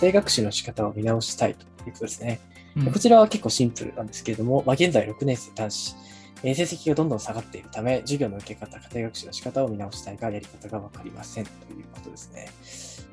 [0.00, 2.40] 庭学習の仕方を見直したいということですね。
[2.76, 5.96] うんこちらは結構シンプルなんですけれども、まあ、現在6年生男子、
[6.44, 12.48] えー成績がどんどん下がっているため、授業の受け方、家庭学習の仕方を見直したいが、やり方がわかりませんということですね。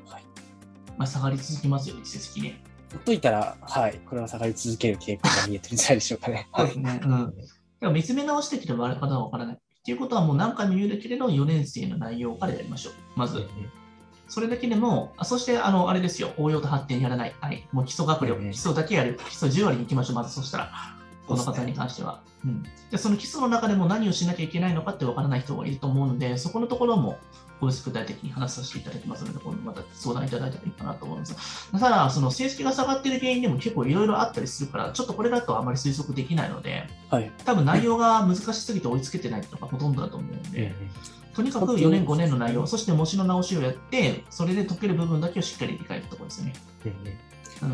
[0.06, 0.22] はい。
[0.96, 2.62] まあ、下がり続きますよね、成績ね。
[2.92, 6.48] ほっといたら、はい、これは下がり続ける傾向が見えてるんじゃないでしょうかね。
[6.56, 7.00] そうですね。
[7.02, 7.34] うん。
[7.80, 9.56] でも見つめ直してきてもあれ方はわからない。
[9.56, 12.92] っていうことはもう何回も言うだけれど、4年生の内容からやりましょう。
[13.16, 13.44] まず。
[14.28, 17.34] それだけでも、あそして、あの、あれですよ、応用と発展やらない。
[17.40, 17.66] はい。
[17.72, 19.18] もう基礎学力、うん基礎だけやる。
[19.28, 20.72] 基礎10割に行きましょう、まずそしたら。
[21.26, 22.20] この方に関しては。
[22.44, 22.62] うん。
[22.90, 27.18] で、その基礎の中でも何をしなきゃいけないのかってわからない人がいると思うので、そこのところも、
[27.58, 37.32] 個別具体的に話させていただきますので、今度また相談いただいたらいいかなと思うんですただ、その成績が下がっている原因でも結構いろいろあったりするから、ちょっとこれだとあまり推測できないので、はい。
[37.44, 46.52] 多分内容が難しすぎて追いつけてないのがほとんどだと思うので、うんとにかく4年、5年の内容、そして模試の直しをやって、それで解ける部分だけをしっかり理解するところですよね。
[46.86, 46.92] うん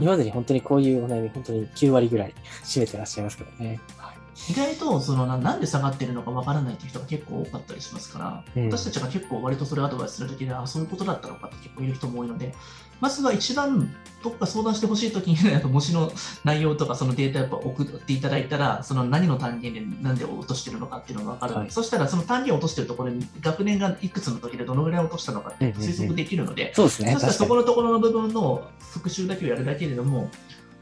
[0.00, 3.80] 今までに本当にこういうお悩み、本当に9割ぐらい占めてらっしゃいますからね。
[3.96, 12.54] はい意外とそのななんで下がってるのかわからないという人が結構多かったりしますから、うん私たちが結構割とそれをアドバイスするときで、あそういうことだったのかって結構いる人も多いので、
[13.00, 16.10] まずは一番どこか相談してほしいときに、やっぱ模試の
[16.44, 27.12] 内容とかそのデータやっぱ送っていただいたら、その何の単元でなんで落としてるのかっていうのが分かるので、はいそしたらその単元を落としてるところに学年がいくつの時でどのぐらい落としたのかって推測できるので、そうですね。
[27.12, 27.46] そしたらそ。
[27.46, 30.30] このところの部分の復習だけをやるだけでも、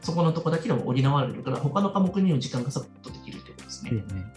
[0.01, 3.10] そこのところだけでも補われるから、他の科目にも時間がサポートできるとい
[3.91, 4.31] うんうん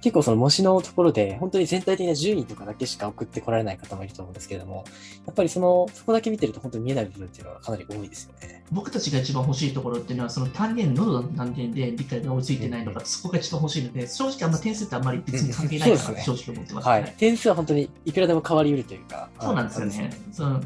[0.00, 4.84] 結構その模試のところで、本当に全体的な順位とかだけしか送ってこられない方もいると思うんですけれども、
[5.26, 8.64] やっぱりその、そこだけ見てると本当に見えない部分っていうのはかなり多いですよね。
[8.70, 17.14] 僕たちが一番欲しいところっていうのは、その単元、喉の単元で理解が追いついてないのか、そこが一番欲しいので、正直あんま点数ってあんまり別に関係ないかなって正直思ってます、はい。
[17.18, 19.28] 点数は本当にいくらでも変わり得るというか。
[19.40, 20.10] そうなんですよね。
[20.32, 20.64] そう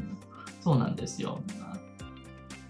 [0.61, 1.41] そうなんですよ。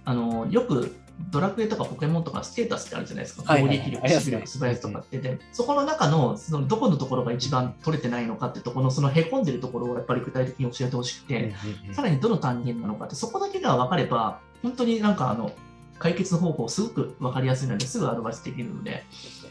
[0.04, 0.94] あのよく
[1.30, 3.42] ドラクエとかポケモンとかステータスってあるじゃないですか。
[3.56, 11.54] 攻撃力、守備力、素早さとかってで、そこの中のそのどこのところが一番取れてないのかってところの、そのへこんでるところをやっぱり具体的に教えてほしくて、
[11.88, 11.94] うん。
[11.94, 15.52] さらにどの単元なのかって、そこだけが分かれば、本当になんかあの
[15.98, 19.04] 解決方法すごく分かりやすいので、すぐアドバイスできるので、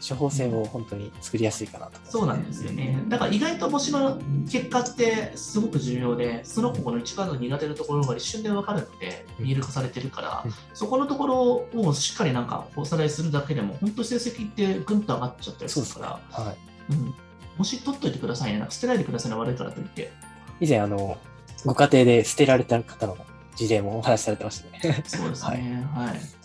[0.06, 3.02] 処方箋を本当に作りやすいかなとね、そうなんですよね。
[3.08, 4.20] だから意外と模試の
[4.50, 16.02] 結果ってすごく重要で、その子の一番の苦手なところが一瞬で分かるので、見える化されてるからうん、そこのところをしっかりなんかおさらいするだけでも、本当成績ってぐんと上がっちゃったりすそうですね。
[16.02, 16.56] るから、はい。
[16.90, 17.14] うん、
[17.56, 18.58] 模試取っといてくださいね。
[18.58, 20.12] なんか捨てないでくださいね、悪いからといって。
[20.60, 21.16] 以前、あの、
[21.64, 23.16] ご家庭で捨てられた方の
[23.54, 25.02] 事例もお話しされてましたね。
[25.06, 25.86] そうですね。
[25.94, 26.41] はい